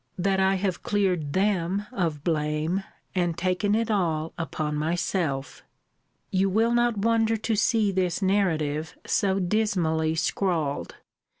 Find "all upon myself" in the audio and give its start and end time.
3.91-5.61